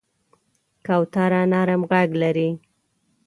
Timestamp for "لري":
2.21-2.49